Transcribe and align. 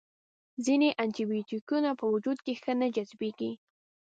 ځینې 0.65 0.89
انټي 1.03 1.23
بیوټیکونه 1.29 1.89
په 1.99 2.05
وجود 2.13 2.37
کې 2.45 2.53
ښه 2.61 2.73
نه 2.81 2.87
جذبیږي. 2.95 3.51